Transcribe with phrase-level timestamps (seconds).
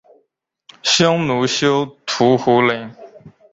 [0.81, 2.89] 匈奴休屠胡人。